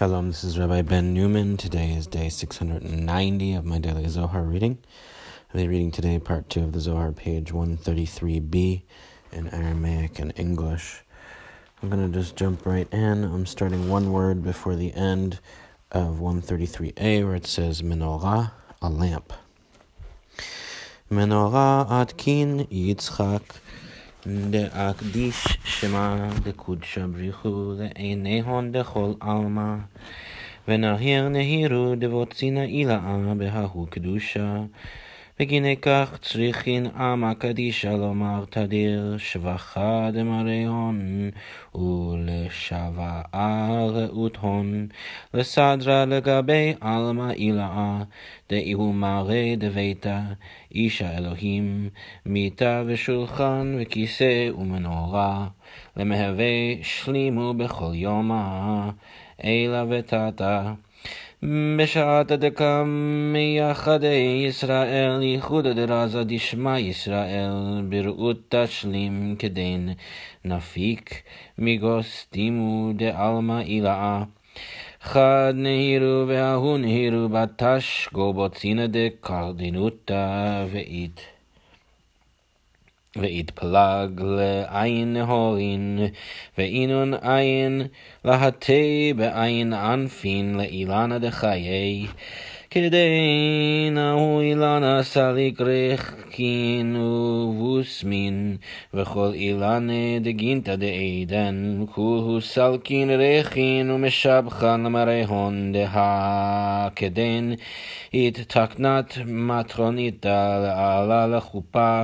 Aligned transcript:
Shalom, 0.00 0.28
this 0.28 0.44
is 0.44 0.58
Rabbi 0.58 0.80
Ben 0.80 1.12
Newman. 1.12 1.58
Today 1.58 1.92
is 1.92 2.06
day 2.06 2.30
690 2.30 3.52
of 3.52 3.66
my 3.66 3.78
daily 3.78 4.08
Zohar 4.08 4.40
reading. 4.40 4.78
I'll 5.52 5.60
be 5.60 5.68
reading 5.68 5.90
today 5.90 6.18
part 6.18 6.48
2 6.48 6.62
of 6.62 6.72
the 6.72 6.80
Zohar, 6.80 7.12
page 7.12 7.52
133b 7.52 8.80
in 9.30 9.48
Aramaic 9.48 10.18
and 10.18 10.32
English. 10.36 11.02
I'm 11.82 11.90
going 11.90 12.10
to 12.10 12.18
just 12.18 12.34
jump 12.34 12.64
right 12.64 12.88
in. 12.90 13.24
I'm 13.24 13.44
starting 13.44 13.90
one 13.90 14.10
word 14.10 14.42
before 14.42 14.74
the 14.74 14.94
end 14.94 15.38
of 15.92 16.16
133a 16.16 17.22
where 17.22 17.34
it 17.34 17.46
says 17.46 17.82
menorah, 17.82 18.52
a 18.80 18.88
lamp. 18.88 19.34
Menorah 21.10 21.90
atkin 21.90 22.66
Yitzchak 22.68 23.42
דאקדיש 24.26 25.58
שמה 25.64 26.28
דקודשא 26.42 27.06
בריחו 27.06 27.72
לעיניהון 27.78 28.72
דכל 28.72 29.12
עלמא 29.20 29.74
ונהיר 30.68 31.28
נהירו 31.28 31.94
דבוצינא 31.98 32.60
אילאה 32.60 33.34
בההוא 33.36 33.86
קדושה 33.88 34.56
בגיני 35.40 35.76
כך 35.76 36.18
צריכין 36.22 36.86
עמא 36.86 37.34
קדישא 37.34 37.88
לומר 37.88 38.44
תדיר 38.50 39.16
שבחה 39.18 40.10
דמרי 40.12 40.64
הון 40.64 41.30
ולשבעה 41.74 43.86
רעות 43.88 44.36
הון. 44.36 44.86
לסדרה 45.34 46.04
לגבי 46.04 46.74
עלמא 46.80 47.32
אילאה 47.32 48.02
דאיהו 48.50 48.92
מראה 48.92 49.54
דביתה 49.58 50.20
אישה 50.74 51.18
אלוהים 51.18 51.88
מיטה 52.26 52.82
ושולחן 52.86 53.76
וכיסא 53.80 54.50
ומנורה 54.58 55.46
למהווה 55.96 56.82
שלימו 56.82 57.54
בכל 57.54 57.90
יומה 57.94 58.90
אלא 59.44 59.78
ותתה 59.88 60.72
בשעת 61.42 62.32
דקה 62.32 62.82
מייחדי 63.32 64.44
ישראל, 64.48 65.22
ייחוד 65.22 65.66
דרזה 65.66 66.24
דשמע 66.24 66.78
ישראל, 66.78 67.52
בראות 67.88 68.36
תשלים 68.48 69.36
כדין 69.38 69.88
נפיק 70.44 71.22
מגוסטימו 71.58 72.92
דעלמא 72.96 73.60
אילאה. 73.60 74.22
חד 75.02 75.52
נהירו 75.54 76.28
וההוא 76.28 76.78
נהירו 76.78 77.28
בתש 77.28 78.08
גובוצינא 78.12 78.86
דקרדינותא 78.86 80.64
ואית. 80.72 81.39
ויתפלג 83.20 84.20
לעין 84.20 85.12
נהורין, 85.12 85.98
ואינון 86.58 87.14
עין 87.14 87.82
להטה 88.24 88.72
בעין 89.16 89.72
ענפין 89.72 90.54
לאילנה 90.54 91.18
דחיי. 91.18 92.06
כדאינה 92.72 94.14
אילנה 94.40 95.02
סליק 95.02 95.60
רכין 95.60 96.96
ובוסמין, 96.96 98.56
וכל 98.94 99.30
אילנה 99.34 100.18
דגינתא 100.20 100.74
דעדן, 100.76 101.84
כולהו 101.94 102.40
סלקין 102.40 103.10
רכין 103.10 103.90
ומשבחן 103.90 104.82
למרהון 104.82 105.72
דהה 105.72 106.88
כדן, 106.96 107.52
התתקנת 108.14 109.18
מטרוניתא 109.26 110.60
לעלה 110.62 111.26
לחופה. 111.26 112.02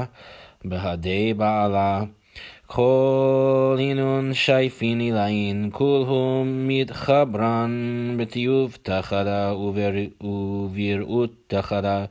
בהדי 0.69 1.35
בעלה. 1.35 2.03
כל 2.67 3.77
הינון 3.79 4.35
שייפין 4.35 5.01
אילאין, 5.01 5.71
כולהו 5.73 6.45
מתחברן 6.47 7.71
בטיוב 8.17 8.77
תחדה 8.83 9.55
ובראות 9.55 11.31
תחדה, 11.47 12.05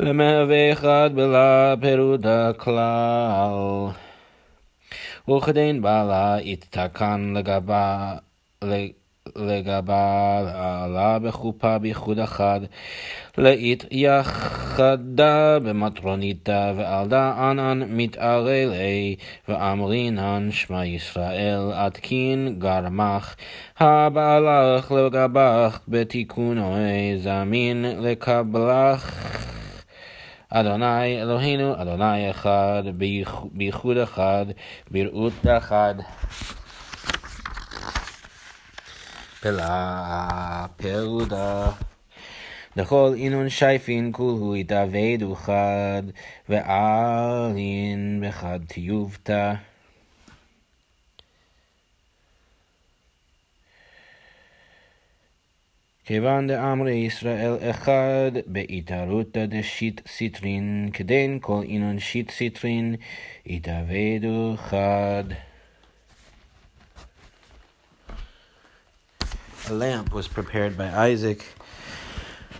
למהווה 0.00 0.72
אחד 0.72 1.10
בלה 1.14 1.74
פירודה 1.80 2.52
כלל. 2.52 3.88
וכדין 5.28 5.82
בעלה 5.82 6.36
יתתקן 6.42 7.32
לגבה 7.36 8.14
לגבה 9.36 10.40
לעלה 10.44 11.18
בחופה 11.18 11.78
בייחוד 11.78 12.18
אחד, 12.18 12.60
לאית 13.38 13.84
יחדה 13.90 15.58
במטרוניתא, 15.58 16.72
ועלדה 16.76 17.34
ענן 17.38 17.82
מתערלי, 17.88 19.16
ואמרינן 19.48 20.48
שמע 20.50 20.86
ישראל 20.86 21.72
עתקין 21.74 22.56
גרמך, 22.58 23.34
הבעלך 23.78 24.92
לגבך 24.92 25.80
בתיקוני 25.88 27.18
זמין 27.18 27.84
לקבלך. 27.84 29.32
אדוני 30.54 31.22
אלוהינו, 31.22 31.82
אדוני 31.82 32.30
אחד, 32.30 32.82
בייחוד 33.52 33.96
אחד, 33.96 34.46
בראות 34.90 35.46
אחד. 35.56 35.94
פלה 39.42 40.66
פרודה. 40.76 41.70
לכל 42.76 43.12
אינון 43.16 43.48
שייפין 43.48 44.10
כולהו 44.12 44.56
יתאבד 44.56 45.18
וחד, 45.30 46.02
ועלין 46.48 48.24
בחד 48.26 48.60
טיובתא. 48.66 49.54
כיוון 56.04 56.46
דאמרי 56.46 56.94
ישראל 56.94 57.56
אחד 57.70 58.32
בהתערותא 58.46 59.46
דשיט 59.46 60.08
סיטרין, 60.08 60.90
כדין 60.92 61.38
כל 61.40 61.62
אינון 61.62 61.98
שיט 61.98 62.30
סיטרין, 62.30 62.94
יתאבדו 63.46 64.54
חד. 64.56 65.51
Lamp 69.72 70.12
was 70.12 70.28
prepared 70.28 70.76
by 70.76 70.88
Isaac, 70.88 71.44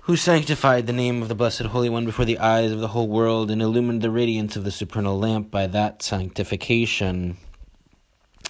who 0.03 0.17
sanctified 0.17 0.87
the 0.87 0.93
name 0.93 1.23
of 1.23 1.29
the 1.29 1.35
Blessed 1.35 1.63
Holy 1.63 1.89
One 1.89 2.05
before 2.05 2.25
the 2.25 2.39
eyes 2.39 2.73
of 2.73 2.81
the 2.81 2.89
whole 2.89 3.09
world 3.09 3.51
and 3.51 3.63
illumined 3.63 4.03
the 4.03 4.11
radiance 4.11 4.57
of 4.57 4.65
the 4.65 4.71
supernal 4.71 5.19
lamp 5.19 5.51
by 5.51 5.67
that 5.69 6.03
sanctification. 6.03 7.37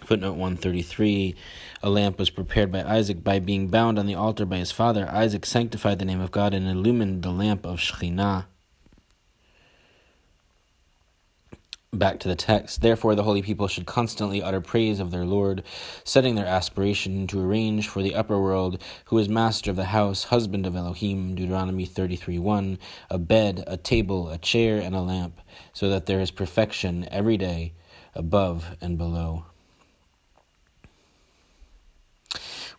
Footnote 0.04 0.32
133 0.32 1.34
A 1.82 1.90
lamp 1.90 2.18
was 2.18 2.30
prepared 2.30 2.72
by 2.72 2.82
Isaac 2.82 3.22
by 3.22 3.38
being 3.38 3.68
bound 3.68 3.98
on 3.98 4.06
the 4.06 4.14
altar 4.14 4.46
by 4.46 4.56
his 4.56 4.72
father. 4.72 5.08
Isaac 5.10 5.44
sanctified 5.44 5.98
the 5.98 6.04
name 6.04 6.20
of 6.20 6.30
God 6.30 6.54
and 6.54 6.66
illumined 6.66 7.22
the 7.22 7.30
lamp 7.30 7.66
of 7.66 7.78
Shekhinah. 7.78 8.46
Back 11.94 12.20
to 12.20 12.28
the 12.28 12.34
text. 12.34 12.80
Therefore, 12.80 13.14
the 13.14 13.22
holy 13.22 13.42
people 13.42 13.68
should 13.68 13.84
constantly 13.84 14.42
utter 14.42 14.62
praise 14.62 14.98
of 14.98 15.10
their 15.10 15.26
Lord, 15.26 15.62
setting 16.04 16.36
their 16.36 16.46
aspiration 16.46 17.26
to 17.26 17.44
arrange 17.44 17.86
for 17.86 18.02
the 18.02 18.14
upper 18.14 18.40
world, 18.40 18.82
who 19.06 19.18
is 19.18 19.28
master 19.28 19.70
of 19.70 19.76
the 19.76 19.84
house, 19.84 20.24
husband 20.24 20.64
of 20.64 20.74
Elohim, 20.74 21.34
Deuteronomy 21.34 21.84
33 21.84 22.38
1, 22.38 22.78
a 23.10 23.18
bed, 23.18 23.62
a 23.66 23.76
table, 23.76 24.30
a 24.30 24.38
chair, 24.38 24.80
and 24.80 24.94
a 24.94 25.02
lamp, 25.02 25.38
so 25.74 25.90
that 25.90 26.06
there 26.06 26.20
is 26.20 26.30
perfection 26.30 27.06
every 27.10 27.36
day, 27.36 27.74
above 28.14 28.74
and 28.80 28.96
below. 28.96 29.44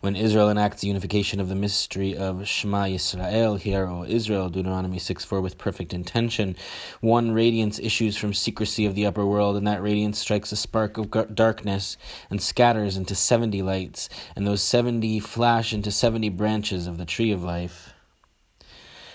When 0.04 0.16
Israel 0.16 0.50
enacts 0.50 0.82
the 0.82 0.88
unification 0.88 1.40
of 1.40 1.48
the 1.48 1.54
mystery 1.54 2.14
of 2.14 2.46
Shema 2.46 2.84
Yisrael, 2.84 3.58
Hear, 3.58 3.86
O 3.86 4.04
Israel, 4.04 4.50
Deuteronomy 4.50 4.98
6 4.98 5.24
4, 5.24 5.40
with 5.40 5.56
perfect 5.56 5.94
intention, 5.94 6.56
one 7.00 7.32
radiance 7.32 7.78
issues 7.78 8.14
from 8.14 8.34
secrecy 8.34 8.84
of 8.84 8.94
the 8.94 9.06
upper 9.06 9.24
world, 9.24 9.56
and 9.56 9.66
that 9.66 9.82
radiance 9.82 10.18
strikes 10.18 10.52
a 10.52 10.56
spark 10.56 10.98
of 10.98 11.10
darkness 11.34 11.96
and 12.28 12.42
scatters 12.42 12.98
into 12.98 13.14
70 13.14 13.62
lights, 13.62 14.10
and 14.36 14.46
those 14.46 14.60
70 14.60 15.20
flash 15.20 15.72
into 15.72 15.90
70 15.90 16.28
branches 16.28 16.86
of 16.86 16.98
the 16.98 17.06
tree 17.06 17.32
of 17.32 17.42
life. 17.42 17.94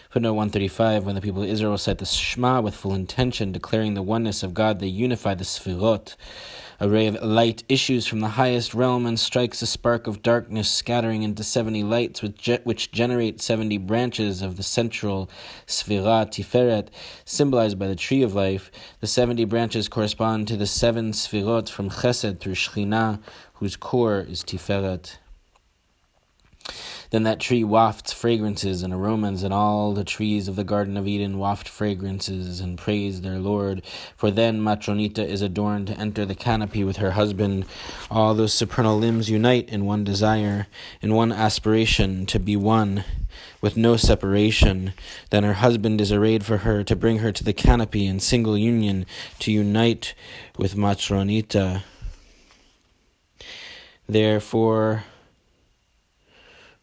Footnote 0.09 0.33
135 0.33 1.05
When 1.05 1.13
the 1.13 1.21
people 1.21 1.43
of 1.43 1.49
Israel 1.49 1.73
recite 1.73 1.99
the 1.99 2.05
Shema 2.05 2.61
with 2.61 2.73
full 2.73 2.95
intention, 2.95 3.51
declaring 3.51 3.93
the 3.93 4.01
oneness 4.01 4.41
of 4.41 4.55
God, 4.55 4.79
they 4.79 4.87
unify 4.87 5.35
the 5.35 5.43
Sfirot. 5.43 6.15
A 6.81 6.87
ray 6.87 7.07
of 7.07 7.21
light 7.21 7.63
issues 7.67 8.07
from 8.07 8.21
the 8.21 8.29
highest 8.29 8.73
realm 8.73 9.05
and 9.05 9.19
strikes 9.19 9.61
a 9.61 9.65
spark 9.65 10.07
of 10.07 10.21
darkness, 10.21 10.71
scattering 10.71 11.23
into 11.23 11.43
seventy 11.43 11.83
lights, 11.83 12.21
which 12.21 12.91
generate 12.93 13.41
seventy 13.41 13.77
branches 13.77 14.41
of 14.41 14.55
the 14.55 14.63
central 14.63 15.29
Sphira 15.67 16.25
Tiferet, 16.31 16.87
symbolized 17.25 17.77
by 17.77 17.87
the 17.87 17.97
tree 17.97 18.21
of 18.21 18.33
life. 18.33 18.71
The 19.01 19.07
seventy 19.07 19.43
branches 19.43 19.89
correspond 19.89 20.47
to 20.47 20.55
the 20.55 20.65
seven 20.65 21.11
Sphirot 21.11 21.67
from 21.67 21.89
Chesed 21.89 22.39
through 22.39 22.55
Shekhinah, 22.55 23.19
whose 23.55 23.75
core 23.75 24.21
is 24.21 24.41
Tiferet. 24.41 25.17
Then 27.11 27.23
that 27.23 27.39
tree 27.39 27.63
wafts 27.63 28.13
fragrances 28.13 28.83
and 28.83 28.93
aromas, 28.93 29.41
and 29.41 29.53
all 29.53 29.93
the 29.93 30.03
trees 30.03 30.47
of 30.47 30.55
the 30.55 30.63
Garden 30.63 30.95
of 30.95 31.07
Eden 31.07 31.39
waft 31.39 31.67
fragrances 31.67 32.59
and 32.59 32.77
praise 32.77 33.21
their 33.21 33.39
Lord. 33.39 33.83
For 34.15 34.29
then 34.29 34.61
Matronita 34.61 35.25
is 35.25 35.41
adorned 35.41 35.87
to 35.87 35.97
enter 35.97 36.23
the 36.25 36.35
canopy 36.35 36.83
with 36.83 36.97
her 36.97 37.11
husband. 37.11 37.65
All 38.11 38.35
those 38.35 38.53
supernal 38.53 38.97
limbs 38.97 39.29
unite 39.29 39.69
in 39.69 39.85
one 39.85 40.03
desire, 40.03 40.67
in 41.01 41.15
one 41.15 41.31
aspiration 41.31 42.27
to 42.27 42.39
be 42.39 42.55
one, 42.55 43.03
with 43.59 43.75
no 43.75 43.97
separation. 43.97 44.93
Then 45.31 45.43
her 45.43 45.53
husband 45.53 45.99
is 46.01 46.11
arrayed 46.11 46.45
for 46.45 46.57
her 46.57 46.83
to 46.83 46.95
bring 46.95 47.19
her 47.19 47.31
to 47.31 47.43
the 47.43 47.53
canopy 47.53 48.05
in 48.05 48.19
single 48.19 48.57
union, 48.57 49.07
to 49.39 49.51
unite 49.51 50.13
with 50.57 50.75
Matronita. 50.75 51.81
Therefore, 54.07 55.05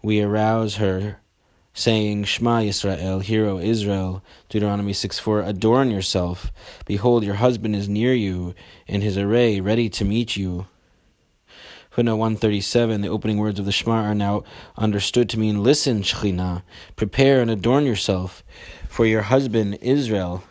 we 0.06 0.22
arouse 0.22 0.76
her, 0.76 1.18
saying, 1.74 2.22
Shema 2.22 2.60
Yisrael, 2.60 3.20
Hero 3.20 3.58
Israel, 3.58 4.22
Deuteronomy 4.48 4.92
6 4.92 5.18
4, 5.18 5.42
adorn 5.42 5.90
yourself. 5.90 6.52
Behold, 6.84 7.24
your 7.24 7.34
husband 7.34 7.74
is 7.74 7.88
near 7.88 8.14
you 8.14 8.54
in 8.86 9.00
his 9.00 9.18
array, 9.18 9.58
ready 9.58 9.88
to 9.88 10.04
meet 10.04 10.36
you. 10.36 10.68
Footnote 11.90 12.18
137, 12.18 13.00
the 13.00 13.08
opening 13.08 13.38
words 13.38 13.58
of 13.58 13.64
the 13.64 13.72
Shema 13.72 14.04
are 14.04 14.14
now 14.14 14.44
understood 14.76 15.28
to 15.30 15.40
mean, 15.40 15.64
Listen, 15.64 16.02
Shekhinah, 16.02 16.62
prepare 16.94 17.40
and 17.40 17.50
adorn 17.50 17.84
yourself, 17.84 18.44
for 18.88 19.06
your 19.06 19.22
husband 19.22 19.76
Israel, 19.82 20.44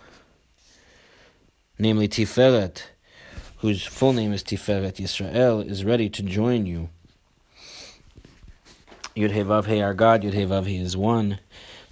namely 1.80 2.10
Tiferet, 2.10 2.88
whose 3.60 3.86
full 3.86 4.12
name 4.12 4.34
is 4.34 4.44
Tiferet 4.44 4.98
Yisrael, 4.98 5.66
is 5.66 5.86
ready 5.86 6.10
to 6.10 6.22
join 6.22 6.66
you. 6.66 6.90
Yud 9.16 9.32
He 9.32 9.82
our 9.82 9.94
God, 9.94 10.24
Yud 10.24 10.66
He 10.68 10.78
is 10.78 10.98
one. 10.98 11.40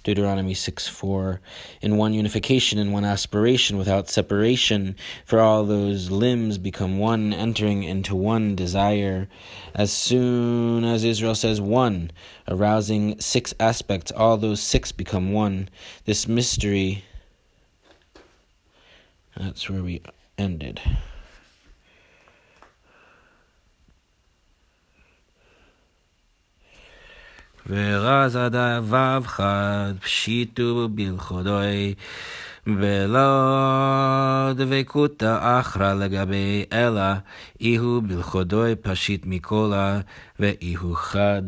Deuteronomy 0.02 0.52
6 0.52 0.86
4. 0.86 1.40
In 1.80 1.96
one 1.96 2.12
unification, 2.12 2.78
in 2.78 2.92
one 2.92 3.06
aspiration, 3.06 3.78
without 3.78 4.10
separation, 4.10 4.96
for 5.24 5.40
all 5.40 5.64
those 5.64 6.10
limbs 6.10 6.58
become 6.58 6.98
one, 6.98 7.32
entering 7.32 7.82
into 7.82 8.14
one 8.14 8.54
desire. 8.54 9.26
As 9.74 9.90
soon 9.90 10.84
as 10.84 11.04
Israel 11.04 11.34
says 11.34 11.58
one, 11.58 12.10
arousing 12.46 13.18
six 13.18 13.54
aspects, 13.58 14.12
all 14.12 14.36
those 14.36 14.60
six 14.60 14.92
become 14.92 15.32
one. 15.32 15.70
This 16.04 16.28
mystery, 16.28 17.04
that's 19.34 19.70
where 19.70 19.82
we 19.82 20.02
ended. 20.36 20.82
ורז 27.69 28.35
עד 28.35 28.55
ו' 28.83 29.27
חד 29.27 29.93
פשיטו 30.01 30.89
בלכודוי 30.91 31.93
ולא 32.67 34.53
דבקותא 34.55 35.59
אחרא 35.59 35.93
לגבי 35.93 36.65
אלא 36.73 37.01
איהו 37.61 38.01
בלכודוי 38.01 38.75
פשיט 38.75 39.21
מכלה 39.25 39.99
ואיהו 40.39 40.95
חד. 40.95 41.41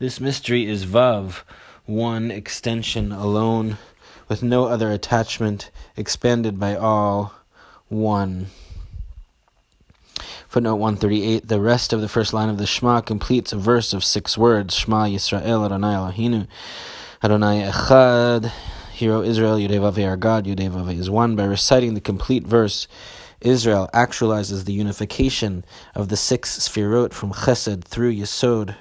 This 0.00 0.18
mystery 0.18 0.66
is 0.66 0.84
Vav, 0.84 1.44
one 1.86 2.32
extension 2.32 3.12
alone, 3.12 3.78
with 4.28 4.42
no 4.42 4.64
other 4.64 4.90
attachment, 4.90 5.70
expanded 5.96 6.58
by 6.58 6.74
all, 6.74 7.32
one. 7.88 8.46
Footnote 10.47 10.77
138 10.77 11.49
The 11.49 11.59
rest 11.59 11.91
of 11.91 11.99
the 11.99 12.07
first 12.07 12.31
line 12.31 12.47
of 12.47 12.57
the 12.57 12.65
Shema 12.65 13.01
completes 13.01 13.51
a 13.51 13.57
verse 13.57 13.91
of 13.91 14.01
six 14.01 14.37
words 14.37 14.73
Shema 14.73 15.03
Yisrael 15.03 15.65
Adonai 15.65 15.93
Eloheinu 15.93 16.47
Adonai 17.21 17.69
Echad 17.69 18.49
Hero 18.93 19.21
Israel 19.21 19.57
Yudevave 19.57 20.07
our 20.07 20.15
God 20.15 20.45
Yudevave 20.45 20.97
is 20.97 21.09
one. 21.09 21.35
By 21.35 21.43
reciting 21.43 21.95
the 21.95 21.99
complete 21.99 22.47
verse 22.47 22.87
Israel 23.41 23.89
actualizes 23.93 24.63
the 24.63 24.71
unification 24.71 25.65
of 25.93 26.07
the 26.07 26.15
six 26.15 26.57
sfirot 26.57 27.11
from 27.11 27.33
Chesed 27.33 27.83
through 27.83 28.13
Yesod 28.13 28.73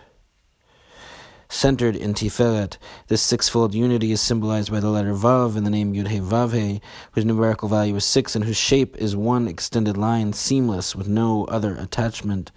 centered 1.48 1.96
in 1.96 2.14
Tiferet. 2.14 2.76
This 3.08 3.22
sixfold 3.22 3.74
unity 3.74 4.12
is 4.12 4.20
symbolized 4.20 4.70
by 4.70 4.80
the 4.80 4.90
letter 4.90 5.14
Vav 5.14 5.56
in 5.56 5.64
the 5.64 5.70
name 5.70 5.94
Yud 5.94 6.08
He 6.08 6.20
Vav 6.20 6.52
He, 6.52 6.80
whose 7.12 7.24
numerical 7.24 7.68
value 7.68 7.96
is 7.96 8.04
six 8.04 8.34
and 8.34 8.44
whose 8.44 8.56
shape 8.56 8.96
is 8.96 9.14
one 9.16 9.48
extended 9.48 9.96
line, 9.96 10.32
seamless 10.32 10.96
with 10.96 11.08
no 11.08 11.44
other 11.46 11.76
attachment. 11.76 12.50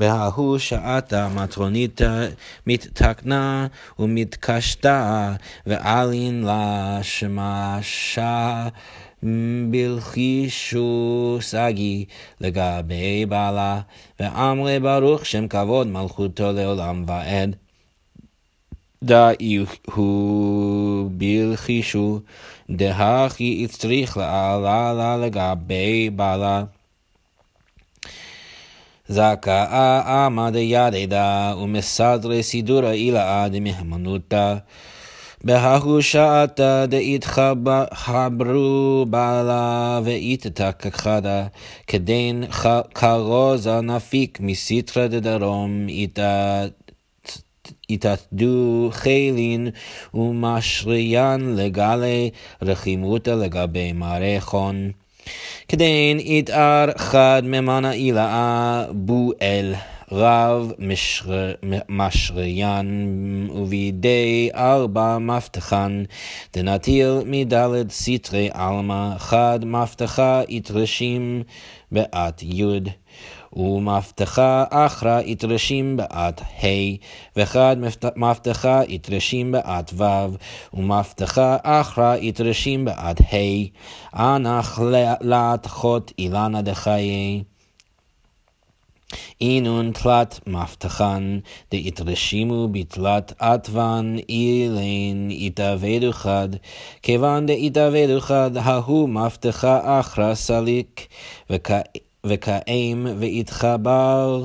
וההוא 0.00 0.58
שעתה 0.58 1.28
מטרוניתא 1.28 2.28
מתתקנה 2.66 3.66
ומתקשתה, 3.98 5.34
ואלין 5.66 6.42
לה 6.42 6.98
שמשה 7.02 8.68
בלחישו 9.70 11.38
סגי 11.40 12.04
לגבי 12.40 13.26
בעלה, 13.28 13.80
ואמרי 14.20 14.80
ברוך 14.80 15.26
שם 15.26 15.48
כבוד 15.48 15.86
מלכותו 15.86 16.52
לעולם 16.52 17.04
ועד. 17.06 17.56
דאי 19.02 19.64
הוא 19.94 21.10
בלחישו, 21.16 22.20
דהכי 22.70 23.64
הצריך 23.64 24.16
לעלה 24.16 24.92
לה 24.92 25.16
לגבי 25.16 26.10
בעלה. 26.10 26.64
Zakaa 29.08 30.26
amadiya 30.26 30.90
deda 30.90 31.54
umsadre 31.56 32.42
sidura 32.42 32.94
ila 32.96 33.44
admihmanuta. 33.44 34.62
בהחושעתא 35.44 36.86
דאיתחברו 36.86 37.86
בעלה 39.10 40.00
ואיתתקחדה, 40.04 41.46
כדין 41.86 42.44
כרוזה 42.94 43.80
נפיק 43.80 44.38
מסיתרא 44.40 45.06
דדרום 45.06 45.86
התעתדו 47.90 48.88
חילין 48.92 49.68
ומשריין 50.14 51.56
לגלי 51.56 52.30
רחימותא 52.62 53.30
לגבי 53.30 53.92
מערכון. 53.92 54.90
כדין 55.68 56.20
יתאר 56.20 56.86
חד 56.96 57.42
ממנה 57.44 57.92
אילאה 57.92 58.84
בואל 58.90 59.74
רב 60.12 60.72
משריין 61.88 63.48
ובידי 63.54 64.50
ארבע 64.54 65.18
מפתחן 65.18 66.04
דנטיל 66.54 67.20
מדלת 67.26 67.90
סטרי 67.90 68.48
עלמא 68.52 69.18
חד 69.18 69.58
מפתחה 69.64 70.42
יתרשים 70.48 71.42
בעת 71.92 72.42
יוד 72.42 72.88
ומבטחה 73.56 74.64
אחרא 74.70 75.20
יתרשים 75.20 75.96
בעת 75.96 76.40
ה', 76.40 76.66
ואחד 77.36 77.76
מבטחה 78.16 78.80
יתרשים 78.88 79.52
בעת 79.52 79.92
ו', 79.96 80.04
ומבטחה 80.74 81.56
אחרא 81.62 82.16
יתרשים 82.16 82.84
בעת 82.84 83.20
ה', 83.20 84.36
אנח 84.36 84.80
להתחות 85.20 86.12
אילנה 86.18 86.62
דחיי. 86.62 87.42
אינון 89.40 89.92
תלת 89.92 90.40
מבטחן, 90.46 91.38
דהתרשימו 91.70 92.68
בתלת 92.72 93.32
עטוון 93.38 94.16
אילן 94.28 95.30
יתאבדו 95.30 96.12
חד, 96.12 96.48
כיוון 97.02 97.46
דהתאבדו 97.46 98.20
חד, 98.20 98.50
ההוא 98.56 99.08
מבטחה 99.08 100.00
אחרא 100.00 100.34
סליק, 100.34 101.06
וכאם 102.24 103.06
ויתחבר. 103.18 104.44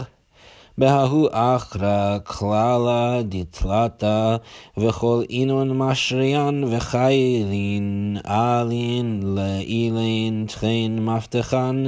בההוא 0.79 1.27
אחרא 1.31 2.17
כללה 2.23 3.19
דתלתא, 3.23 4.35
וכל 4.77 5.23
אינון 5.29 5.77
משריין 5.77 6.63
וחיילין, 6.63 8.17
אלין 8.27 9.19
לאילין 9.23 10.45
תכן 10.47 10.91
מבטחן 10.99 11.83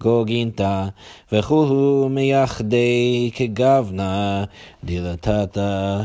גוגינתא, 0.00 0.84
וכוהו 1.32 2.08
מייחדי 2.08 3.30
כגוונה 3.34 4.44
דלתתא. 4.84 6.02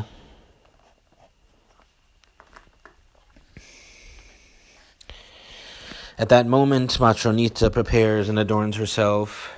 At 6.22 6.30
that 6.30 6.46
moment, 6.46 7.00
Matronita 7.00 7.72
prepares 7.72 8.30
and 8.30 8.38
adorns 8.38 8.75
herself. 8.75 9.51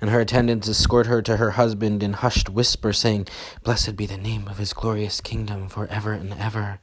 and 0.00 0.10
her 0.10 0.18
attendants 0.18 0.66
escort 0.66 1.06
her 1.06 1.22
to 1.22 1.36
her 1.36 1.52
husband 1.52 2.02
in 2.02 2.14
hushed 2.14 2.48
whisper, 2.48 2.92
saying, 2.92 3.28
Blessed 3.62 3.94
be 3.94 4.06
the 4.06 4.16
name 4.16 4.48
of 4.48 4.58
his 4.58 4.72
glorious 4.72 5.20
kingdom 5.20 5.68
for 5.68 5.86
ever 5.86 6.12
and 6.14 6.32
ever. 6.32 6.80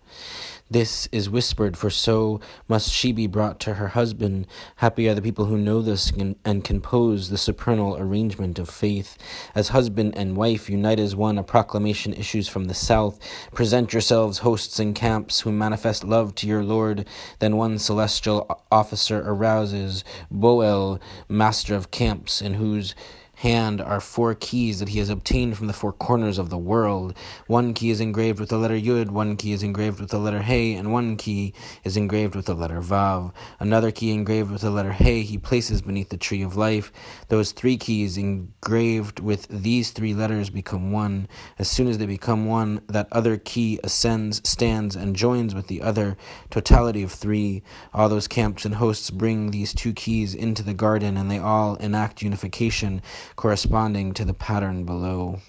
This 0.69 1.07
is 1.13 1.29
whispered, 1.29 1.77
for 1.77 1.89
so 1.89 2.41
must 2.67 2.91
she 2.91 3.13
be 3.13 3.25
brought 3.25 3.57
to 3.61 3.75
her 3.75 3.89
husband. 3.89 4.47
Happy 4.77 5.07
are 5.07 5.13
the 5.13 5.21
people 5.21 5.45
who 5.45 5.57
know 5.57 5.81
this 5.81 6.11
and 6.11 6.63
compose 6.65 7.29
the 7.29 7.37
supernal 7.37 7.95
arrangement 7.97 8.59
of 8.59 8.69
faith. 8.69 9.17
As 9.55 9.69
husband 9.69 10.17
and 10.17 10.35
wife 10.35 10.69
unite 10.69 10.99
as 10.99 11.15
one, 11.15 11.37
a 11.37 11.43
proclamation 11.43 12.13
issues 12.13 12.49
from 12.49 12.65
the 12.65 12.73
south. 12.73 13.17
Present 13.53 13.93
yourselves, 13.93 14.39
hosts 14.39 14.77
and 14.77 14.93
camps, 14.93 15.39
who 15.39 15.53
manifest 15.53 16.03
love 16.03 16.35
to 16.35 16.47
your 16.47 16.65
Lord. 16.65 17.07
Then 17.39 17.55
one 17.55 17.79
celestial 17.79 18.65
officer 18.69 19.23
arouses 19.25 20.03
Boel, 20.29 20.99
master 21.29 21.75
of 21.75 21.91
camps, 21.91 22.41
in 22.41 22.55
whose 22.55 22.93
hand 23.37 23.79
are 23.79 24.01
four 24.01 24.33
keys 24.33 24.79
that 24.79 24.89
he 24.89 24.97
has 24.97 25.11
obtained 25.11 25.55
from 25.55 25.67
the 25.67 25.73
four 25.73 25.93
corners 25.93 26.39
of 26.39 26.49
the 26.49 26.57
world. 26.57 27.15
One 27.45 27.75
key 27.75 27.91
is 27.91 28.01
engraved 28.01 28.39
with 28.39 28.49
the 28.49 28.57
letter 28.57 28.73
Yud, 28.73 29.11
one 29.11 29.37
key 29.37 29.51
is 29.51 29.61
engraved 29.61 29.99
with 29.99 30.09
the 30.09 30.17
letter 30.17 30.41
Hey, 30.41 30.73
and 30.73 30.91
one 30.91 31.17
key 31.17 31.53
is 31.83 31.95
engraved 31.95 32.33
with 32.33 32.47
the 32.47 32.55
letter 32.55 32.81
Vav. 32.81 33.31
Another 33.59 33.91
key 33.91 34.11
engraved 34.11 34.49
with 34.49 34.61
the 34.61 34.71
letter 34.71 34.91
Hey 34.91 35.21
he 35.21 35.37
places 35.37 35.83
beneath 35.83 36.09
the 36.09 36.17
tree 36.17 36.41
of 36.41 36.57
life. 36.57 36.91
Those 37.27 37.51
three 37.51 37.77
keys 37.77 38.17
engraved 38.17 39.19
with 39.19 39.47
these 39.49 39.91
three 39.91 40.15
letters 40.15 40.49
become 40.49 40.91
one. 40.91 41.27
As 41.59 41.69
soon 41.69 41.87
as 41.87 41.99
they 41.99 42.07
become 42.07 42.47
one, 42.47 42.81
that 42.87 43.07
other 43.11 43.37
key 43.37 43.79
ascends, 43.83 44.41
stands, 44.49 44.95
and 44.95 45.15
joins 45.15 45.53
with 45.53 45.67
the 45.67 45.83
other 45.83 46.17
totality 46.49 47.03
of 47.03 47.11
three. 47.11 47.61
All 47.93 48.09
those 48.09 48.27
camps 48.27 48.65
and 48.65 48.73
hosts 48.73 49.11
bring 49.11 49.51
these 49.51 49.75
two 49.75 49.93
keys 49.93 50.33
into 50.33 50.63
the 50.63 50.73
garden, 50.73 51.17
and 51.17 51.29
they 51.29 51.37
all 51.37 51.75
enact 51.75 52.23
unification 52.23 53.03
corresponding 53.35 54.13
to 54.13 54.25
the 54.25 54.33
pattern 54.33 54.85
below. 54.85 55.39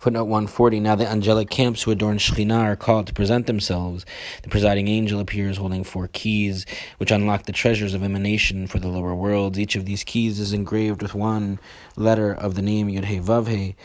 Footnote 0.00 0.24
140 0.24 0.80
Now 0.80 0.94
the 0.94 1.06
angelic 1.06 1.50
camps 1.50 1.82
who 1.82 1.90
adorn 1.90 2.18
Shekhinah 2.18 2.62
are 2.62 2.76
called 2.76 3.06
to 3.06 3.12
present 3.12 3.46
themselves. 3.46 4.06
The 4.42 4.48
presiding 4.48 4.88
angel 4.88 5.20
appears 5.20 5.58
holding 5.58 5.84
four 5.84 6.08
keys, 6.08 6.64
which 6.96 7.10
unlock 7.10 7.44
the 7.44 7.52
treasures 7.52 7.92
of 7.92 8.02
emanation 8.02 8.66
for 8.66 8.78
the 8.78 8.88
lower 8.88 9.14
worlds. 9.14 9.58
Each 9.58 9.76
of 9.76 9.84
these 9.84 10.02
keys 10.02 10.40
is 10.40 10.52
engraved 10.52 11.02
with 11.02 11.14
one 11.14 11.60
letter 11.96 12.32
of 12.32 12.54
the 12.54 12.62
name 12.62 12.88
Yud 12.88 13.04
He 13.04 13.18
Vav 13.18 13.48
He. 13.48 13.76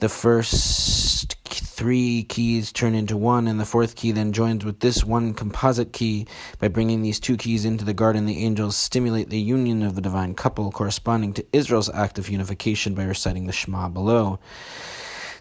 The 0.00 0.08
first 0.08 1.36
three 1.44 2.22
keys 2.22 2.70
turn 2.70 2.94
into 2.94 3.16
one, 3.16 3.48
and 3.48 3.58
the 3.58 3.64
fourth 3.64 3.96
key 3.96 4.12
then 4.12 4.32
joins 4.32 4.64
with 4.64 4.78
this 4.78 5.04
one 5.04 5.34
composite 5.34 5.92
key. 5.92 6.28
By 6.60 6.68
bringing 6.68 7.02
these 7.02 7.18
two 7.18 7.36
keys 7.36 7.64
into 7.64 7.84
the 7.84 7.94
garden, 7.94 8.24
the 8.26 8.44
angels 8.44 8.76
stimulate 8.76 9.28
the 9.28 9.40
union 9.40 9.82
of 9.82 9.96
the 9.96 10.00
divine 10.00 10.34
couple, 10.34 10.70
corresponding 10.70 11.32
to 11.32 11.46
Israel's 11.52 11.90
act 11.90 12.16
of 12.16 12.28
unification 12.28 12.94
by 12.94 13.02
reciting 13.02 13.46
the 13.46 13.52
Shema 13.52 13.88
below. 13.88 14.38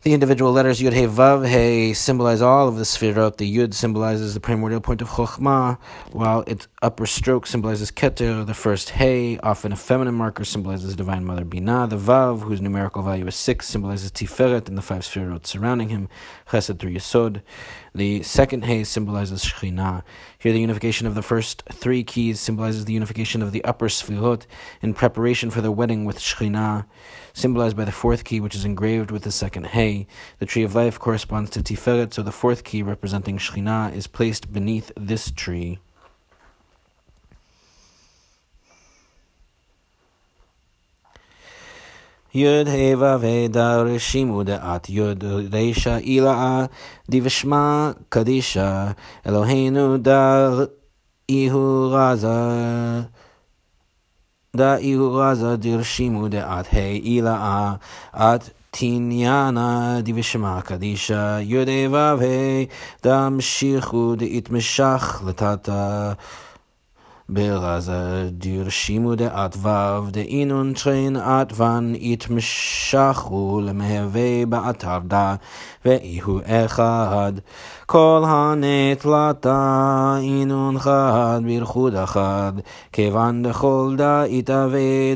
The 0.02 0.14
individual 0.14 0.52
letters 0.52 0.80
Yud 0.80 0.94
He 0.94 1.06
Vav 1.06 1.48
He 1.48 1.94
symbolize 1.94 2.42
all 2.42 2.68
of 2.68 2.78
the 2.78 2.84
Sfirot. 2.84 3.38
The 3.38 3.58
Yud 3.58 3.74
symbolizes 3.74 4.34
the 4.34 4.40
primordial 4.40 4.80
point 4.80 5.02
of 5.02 5.10
Chokhmah, 5.10 5.78
while 6.14 6.42
its 6.48 6.68
upper 6.80 7.08
stroke 7.08 7.48
symbolizes 7.48 7.90
Keter. 7.90 8.46
The 8.46 8.54
first 8.54 8.92
He, 8.92 9.40
often 9.42 9.72
a 9.72 9.76
feminine 9.76 10.14
marker, 10.14 10.46
symbolizes 10.46 10.96
Divine 10.96 11.26
Mother 11.26 11.44
Binah. 11.44 11.90
The 11.90 11.98
Vav, 11.98 12.42
whose 12.42 12.62
numerical 12.62 13.02
value 13.02 13.26
is 13.26 13.36
six, 13.36 13.68
symbolizes 13.68 14.12
Tiferet 14.12 14.68
and 14.68 14.78
the 14.78 14.84
five 14.84 15.02
Sfirot 15.02 15.48
surrounding 15.48 15.90
him, 15.90 16.08
Chesed 16.50 16.78
through 16.78 16.94
Yesod. 16.94 17.42
The 17.96 18.22
second 18.22 18.66
He 18.66 18.84
symbolizes 18.84 19.44
Shekhinah. 19.44 20.04
Here, 20.38 20.54
the 20.54 20.62
unification 20.62 21.08
of 21.08 21.16
the 21.16 21.24
first 21.24 21.64
three 21.72 22.04
keys 22.04 22.40
symbolizes 22.40 22.86
the 22.86 22.94
unification 22.94 23.42
of 23.42 23.54
the 23.54 23.64
upper 23.64 23.88
Sfirot 23.88 24.46
in 24.84 24.94
preparation 24.94 25.50
for 25.50 25.62
the 25.62 25.72
wedding 25.72 26.06
with 26.06 26.20
Shekhinah 26.20 26.86
symbolized 27.34 27.78
by 27.78 27.86
the 27.86 27.92
fourth 27.92 28.24
key, 28.24 28.40
which 28.40 28.56
is 28.56 28.66
engraved 28.66 29.10
with 29.10 29.24
the 29.24 29.32
second 29.32 29.68
Hey. 29.68 30.06
The 30.38 30.46
tree 30.46 30.64
of 30.64 30.76
life 30.76 31.00
corresponds 31.00 31.50
to 31.52 31.62
Tiferet, 31.62 32.14
so 32.14 32.22
the 32.22 32.32
fourth 32.32 32.64
key, 32.64 32.84
representing 32.84 33.40
Shekhinah, 33.40 33.96
is 33.96 34.06
placed 34.06 34.54
beneath 34.54 34.92
this 34.96 35.32
tree. 35.32 35.80
יוד 42.36 42.68
הווה 42.68 43.18
ודרשימו 43.20 44.44
דעת 44.44 44.90
יוד 44.90 45.24
רשע 45.54 45.98
אילאה 45.98 46.66
דבשמע 47.10 47.92
קדישה 48.10 48.92
אלוהינו 49.28 49.98
דר 49.98 50.66
איהו 51.30 51.90
רזה 51.92 52.30
דא 54.56 54.76
איהו 54.76 55.14
רזה 55.14 55.56
דרשימו 55.56 56.28
דעת 56.28 56.68
ה' 56.74 56.80
אילאה 56.80 57.74
את 58.16 58.50
תניאנה 58.72 60.00
דבשמע 60.04 60.62
קדישא 60.62 61.40
יוד 61.42 61.70
הווה 61.70 62.64
דמשיכו 63.04 64.16
דאתמשך 64.16 65.22
לטאטא 65.28 66.12
ברזה 67.30 68.30
דרשימו 68.32 69.16
דעת 69.16 69.56
וו 69.56 70.12
דאינון 70.12 70.74
טרין 70.74 71.16
עת 71.16 71.54
ון 71.56 71.94
יתמשכו 71.96 73.62
למהווה 73.64 74.46
באתר 74.50 75.00
דה 75.04 75.36
ואיהו 75.86 76.40
אחד. 76.46 77.34
כל 77.86 78.24
הנטלתה 78.28 80.16
אינון 80.22 80.80
חד 80.80 81.40
בייחוד 81.44 81.96
אחד 81.96 82.54
כיוון 82.92 83.44
דכל 83.44 83.96
דה 83.98 84.24
יתאבד 84.28 85.16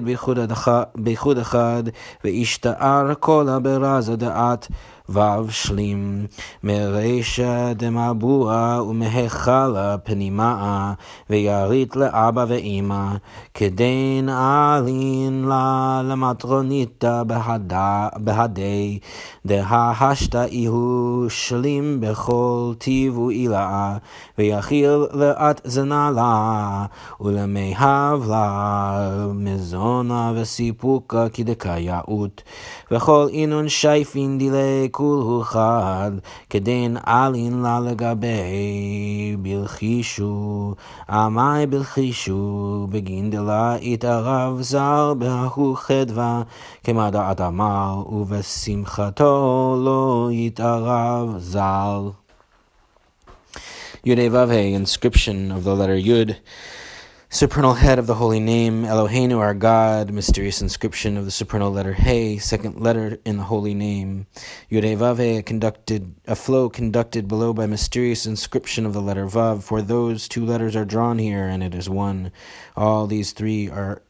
בייחוד 0.96 1.38
אחד 1.38 1.84
וישתער 2.24 3.14
כל 3.20 3.50
הברזה 3.50 4.16
דעת 4.16 4.68
וו 5.14 5.52
שלים, 5.52 6.26
מרישא 6.64 7.74
דמבואה 7.74 8.84
ומהיכלה 8.84 9.98
פנימה, 9.98 10.94
וירית 11.30 11.96
לאבא 11.96 12.46
ואמא, 12.48 13.08
כדין 13.54 14.30
עלין 14.30 15.46
לה 15.48 16.02
למטרוניתא 16.04 17.24
בהדי, 18.18 19.00
דהשתא 19.46 20.46
איהו 20.52 21.26
שלים 21.30 22.02
בכל 22.02 22.74
טיב 22.78 23.18
ועילאה, 23.18 23.98
ויכיל 24.38 25.06
לאט 25.14 25.62
זנה 25.64 26.12
לה, 26.12 26.86
ולמיהב 27.22 28.30
לה 28.30 29.28
מזונה 29.34 30.32
וסיפוקה 30.36 31.30
כדקייאות, 31.34 32.44
וכל 32.92 33.28
אינון 33.32 33.70
שייפין 33.70 34.38
דילי 34.38 34.90
כולו 35.01 35.43
חד, 35.45 36.11
כדין 36.51 36.97
עלין 37.03 37.63
לה 37.63 37.81
לגבי 37.81 39.37
בלחישו, 39.39 40.75
עמי 41.11 41.67
בלחישו, 41.69 42.87
בגין 42.91 43.31
דלה 43.31 43.75
התערב 43.75 44.63
זר 44.63 45.15
בהוא 45.15 45.77
חדווה, 45.77 46.43
כמדעת 46.85 47.41
עמל, 47.41 47.95
ובשמחתו 48.09 49.77
לא 49.85 50.29
יתערב 50.33 51.39
זל. 51.39 52.11
Yud 54.07 54.19
Vav 54.31 54.53
inscription 54.53 55.51
of 55.51 55.65
the 55.65 55.75
letter 55.75 55.97
Yud. 55.97 56.37
Supernal 57.34 57.76
head 57.76 57.98
of 57.98 58.08
the 58.08 58.16
holy 58.16 58.42
name, 58.42 58.84
Eloheinu, 58.84 59.38
our 59.38 59.54
God, 59.54 60.12
mysterious 60.12 60.62
inscription 60.62 61.16
of 61.16 61.24
the 61.24 61.32
supernal 61.32 61.72
letter 61.72 61.94
He, 61.94 62.38
second 62.40 62.82
letter 62.82 63.20
in 63.24 63.38
the 63.38 63.44
holy 63.44 63.74
name, 63.74 64.28
Yudevave, 64.70 65.46
conducted 65.46 66.14
a 66.28 66.36
flow 66.36 66.70
conducted 66.70 67.30
below 67.30 67.54
by 67.54 67.68
mysterious 67.68 68.26
inscription 68.26 68.86
of 68.86 68.92
the 68.92 69.02
letter 69.02 69.26
Vav, 69.28 69.64
for 69.64 69.82
those 69.82 70.28
two 70.28 70.46
letters 70.46 70.76
are 70.76 70.84
drawn 70.84 71.20
here, 71.20 71.48
and 71.48 71.64
it 71.64 71.74
is 71.74 71.90
one. 71.90 72.34
All 72.76 73.08
these 73.08 73.32
three 73.32 73.70
are 73.70 74.02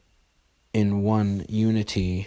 in 0.74 1.04
one 1.04 1.46
unity. 1.48 2.26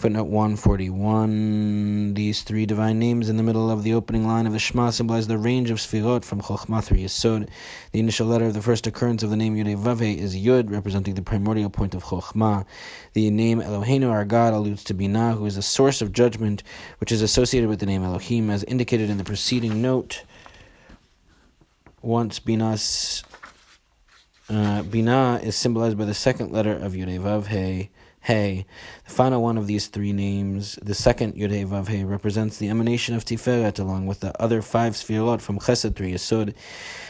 Footnote 0.00 0.28
141. 0.28 2.14
These 2.14 2.40
three 2.40 2.64
divine 2.64 2.98
names 2.98 3.28
in 3.28 3.36
the 3.36 3.42
middle 3.42 3.70
of 3.70 3.82
the 3.82 3.92
opening 3.92 4.26
line 4.26 4.46
of 4.46 4.54
the 4.54 4.58
Shema 4.58 4.88
symbolize 4.88 5.26
the 5.26 5.36
range 5.36 5.68
of 5.68 5.76
Sfirot 5.76 6.24
from 6.24 6.40
Chokhmah 6.40 6.82
through 6.82 6.96
Yesod. 6.96 7.50
The 7.92 7.98
initial 8.00 8.26
letter 8.26 8.46
of 8.46 8.54
the 8.54 8.62
first 8.62 8.86
occurrence 8.86 9.22
of 9.22 9.28
the 9.28 9.36
name 9.36 9.56
Yud 9.56 9.76
Vave 9.76 10.18
is 10.18 10.34
Yud, 10.34 10.70
representing 10.70 11.16
the 11.16 11.20
primordial 11.20 11.68
point 11.68 11.94
of 11.94 12.04
Chokhmah. 12.04 12.64
The 13.12 13.30
name 13.30 13.60
Eloheinu, 13.60 14.10
our 14.10 14.24
God, 14.24 14.54
alludes 14.54 14.84
to 14.84 14.94
Binah, 14.94 15.36
who 15.36 15.44
is 15.44 15.56
the 15.56 15.60
source 15.60 16.00
of 16.00 16.14
judgment, 16.14 16.62
which 16.96 17.12
is 17.12 17.20
associated 17.20 17.68
with 17.68 17.80
the 17.80 17.84
name 17.84 18.02
Elohim, 18.02 18.48
as 18.48 18.64
indicated 18.64 19.10
in 19.10 19.18
the 19.18 19.24
preceding 19.24 19.82
note. 19.82 20.22
Once 22.00 22.40
Binah's 22.40 23.22
Uh, 24.48 24.82
Bina 24.82 25.38
is 25.44 25.54
symbolized 25.54 25.96
by 25.96 26.06
the 26.06 26.14
second 26.14 26.50
letter 26.50 26.72
of 26.72 26.94
Yud 26.94 27.20
Vav. 27.20 27.90
Hey, 28.30 28.64
the 29.06 29.10
final 29.10 29.42
one 29.42 29.58
of 29.58 29.66
these 29.66 29.88
three 29.88 30.12
names, 30.12 30.78
the 30.80 30.94
second 30.94 31.34
Yud 31.34 31.50
Vav 31.66 31.88
Hey, 31.88 32.04
represents 32.04 32.58
the 32.58 32.68
emanation 32.68 33.16
of 33.16 33.24
Tiferet 33.24 33.80
along 33.80 34.06
with 34.06 34.20
the 34.20 34.40
other 34.40 34.62
five 34.62 34.92
Sfirot 34.92 35.40
from 35.40 35.58
Chesed 35.58 35.96
through 35.96 36.12
Yesod. 36.12 36.54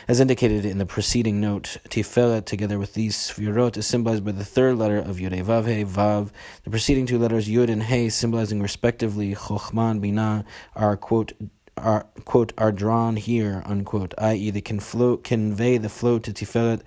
As 0.08 0.18
indicated 0.18 0.64
in 0.64 0.78
the 0.78 0.86
preceding 0.86 1.38
note, 1.38 1.76
Tiferet, 1.90 2.46
together 2.46 2.78
with 2.78 2.94
these 2.94 3.18
Sfirot, 3.18 3.76
is 3.76 3.86
symbolized 3.86 4.24
by 4.24 4.32
the 4.32 4.46
third 4.46 4.78
letter 4.78 4.96
of 4.96 5.16
Yud 5.16 5.38
Vav 5.44 5.66
Hey, 5.66 5.84
Vav. 5.84 6.30
The 6.64 6.70
preceding 6.70 7.04
two 7.04 7.18
letters, 7.18 7.50
Yud 7.50 7.68
and 7.68 7.82
Hey, 7.82 8.08
symbolizing 8.08 8.62
respectively 8.62 9.34
Chochman 9.34 9.90
and 9.90 10.00
Bina, 10.00 10.46
are, 10.74 10.96
quote, 10.96 11.34
are 11.76 12.06
quote 12.24 12.54
are 12.56 12.72
drawn 12.72 13.16
here 13.16 13.62
unquote, 13.66 14.14
i.e., 14.16 14.48
they 14.48 14.62
can 14.62 14.80
flow 14.80 15.18
convey 15.18 15.76
the 15.76 15.90
flow 15.90 16.18
to 16.18 16.32
Tiferet, 16.32 16.80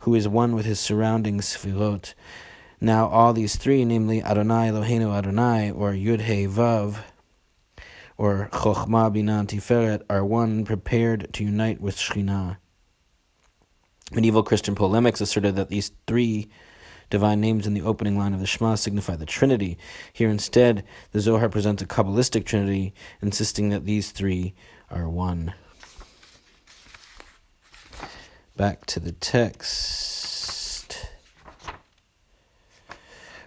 who 0.00 0.16
is 0.16 0.26
one 0.26 0.56
with 0.56 0.66
his 0.66 0.80
surrounding 0.80 1.38
sfirot. 1.38 2.14
Now 2.80 3.08
all 3.08 3.32
these 3.32 3.56
three, 3.56 3.84
namely 3.84 4.22
Adonai 4.22 4.68
Eloheinu 4.68 5.16
Adonai, 5.16 5.70
or 5.70 5.92
Yud 5.92 6.22
He 6.22 6.46
Vav, 6.46 6.98
or 8.18 8.48
Chochma 8.52 9.12
Bina 9.12 9.44
Tiferet, 9.46 10.02
are 10.10 10.24
one 10.24 10.64
prepared 10.64 11.32
to 11.34 11.44
unite 11.44 11.80
with 11.80 11.96
Shekhinah. 11.96 12.58
Medieval 14.12 14.42
Christian 14.42 14.74
polemics 14.74 15.20
asserted 15.20 15.56
that 15.56 15.68
these 15.68 15.90
three 16.06 16.48
divine 17.08 17.40
names 17.40 17.66
in 17.66 17.74
the 17.74 17.82
opening 17.82 18.18
line 18.18 18.34
of 18.34 18.40
the 18.40 18.46
Shema 18.46 18.74
signify 18.74 19.16
the 19.16 19.26
Trinity. 19.26 19.78
Here 20.12 20.28
instead, 20.28 20.84
the 21.12 21.20
Zohar 21.20 21.48
presents 21.48 21.82
a 21.82 21.86
Kabbalistic 21.86 22.44
Trinity, 22.44 22.94
insisting 23.22 23.70
that 23.70 23.84
these 23.84 24.10
three 24.12 24.54
are 24.90 25.08
one. 25.08 25.54
Back 28.56 28.86
to 28.86 29.00
the 29.00 29.12
text. 29.12 30.15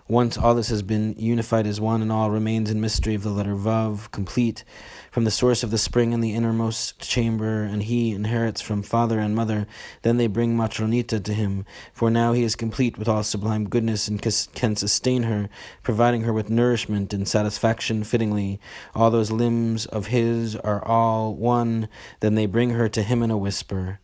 Once 0.10 0.40
all 0.40 0.56
this 0.56 0.70
has 0.70 0.82
been 0.82 1.14
unified 1.20 1.68
as 1.68 1.80
one, 1.80 2.02
and 2.02 2.12
all 2.12 2.32
remains 2.32 2.72
in 2.72 2.82
mystery 2.82 3.14
of 3.14 3.22
the 3.22 3.30
letter 3.30 3.54
Vav, 3.54 4.10
complete 4.10 4.64
from 5.12 5.24
the 5.24 5.30
source 5.30 5.62
of 5.62 5.70
the 5.70 5.78
spring 5.78 6.14
in 6.14 6.20
the 6.20 6.34
innermost 6.34 7.00
chamber, 7.00 7.62
and 7.62 7.84
he 7.84 8.14
inherits 8.14 8.60
from 8.60 8.82
father 8.82 9.20
and 9.20 9.36
mother. 9.36 9.68
Then 10.02 10.18
they 10.18 10.26
bring 10.26 10.58
Matronita 10.58 11.24
to 11.24 11.34
him, 11.36 11.64
for 11.94 12.10
now 12.10 12.34
he 12.34 12.44
is 12.44 12.56
complete 12.56 12.98
with 12.98 13.08
all 13.08 13.22
sublime 13.22 13.70
goodness 13.70 14.08
and 14.08 14.20
can 14.20 14.76
sustain 14.76 15.24
her, 15.24 15.48
providing 15.84 16.22
her 16.22 16.34
with 16.34 16.50
nourishment 16.50 17.14
and 17.14 17.28
satisfaction 17.28 18.04
fittingly. 18.04 18.60
All 18.96 19.12
those 19.12 19.30
limbs 19.30 19.86
of 19.86 20.08
his 20.08 20.56
are 20.56 20.84
all 20.84 21.36
one. 21.36 21.88
Then 22.20 22.34
they 22.34 22.48
bring 22.48 22.72
her 22.72 22.90
to 22.90 23.04
him 23.04 23.22
in 23.22 23.30
a 23.30 23.38
whisper. 23.38 24.00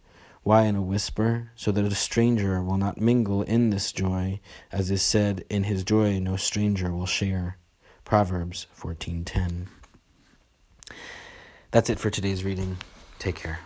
Why 0.46 0.66
in 0.66 0.75
a 0.75 0.82
whisper? 0.84 1.50
So 1.56 1.72
that 1.72 1.84
a 1.86 1.96
stranger 1.96 2.62
will 2.62 2.78
not 2.78 3.02
mingle 3.02 3.42
in 3.42 3.72
this 3.72 3.92
joy, 3.92 4.40
as 4.72 4.92
is 4.92 5.02
said, 5.02 5.44
in 5.50 5.64
his 5.64 5.84
joy 5.84 6.20
no 6.20 6.36
stranger 6.36 6.92
will 6.92 7.08
share. 7.08 7.58
Proverbs 8.04 8.68
14:10. 8.80 9.70
That's 11.72 11.90
it 11.90 11.98
for 11.98 12.12
today's 12.12 12.44
reading. 12.44 12.78
Take 13.18 13.38
care. 13.38 13.58